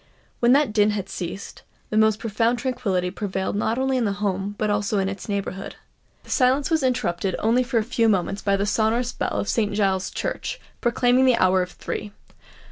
When 0.39 0.51
that 0.53 0.73
din 0.73 0.89
had 0.97 1.09
ceased, 1.09 1.61
the 1.91 1.95
most 1.95 2.17
profound 2.17 2.57
tranquillity 2.57 3.11
prevailed 3.11 3.55
not 3.55 3.77
only 3.77 3.97
in 3.97 4.03
the 4.05 4.13
home 4.13 4.55
but 4.57 4.71
also 4.71 4.97
in 4.97 5.07
its 5.07 5.29
neighbourhood. 5.29 5.75
That 6.23 6.29
silence 6.31 6.71
was 6.71 6.81
interrupted 6.81 7.35
only 7.37 7.61
for 7.61 7.77
a 7.77 7.83
few 7.83 8.09
moments 8.09 8.41
by 8.41 8.57
the 8.57 8.65
sonorous 8.65 9.11
bell 9.11 9.37
of 9.39 9.47
St. 9.47 9.73
Giles's 9.75 10.09
Church, 10.09 10.59
proclaiming 10.81 11.25
the 11.25 11.37
hour 11.37 11.61
of 11.61 11.73
three. 11.73 12.13